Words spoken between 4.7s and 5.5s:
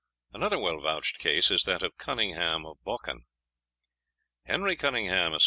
Cunningham, Esq.